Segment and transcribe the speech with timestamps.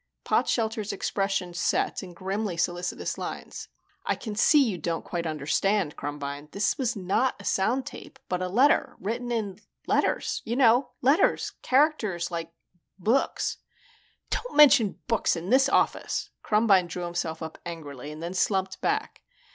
[0.25, 3.67] Potshelter's expression set in grimly solicitous lines.
[4.03, 6.49] "I can see you don't quite understand, Krumbine.
[6.53, 10.41] This is not a sound tape, but a letter written in letters.
[10.43, 12.51] You know, letters, characters like
[12.97, 13.57] books."
[14.31, 19.21] "Don't mention books in this office!" Krumbine drew himself up angrily and then slumped back.